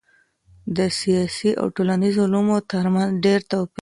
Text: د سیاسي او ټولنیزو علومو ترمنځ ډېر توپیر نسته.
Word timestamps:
د 0.77 0.79
سیاسي 0.99 1.51
او 1.61 1.67
ټولنیزو 1.75 2.21
علومو 2.27 2.57
ترمنځ 2.71 3.11
ډېر 3.25 3.39
توپیر 3.49 3.61
نسته. 3.61 3.69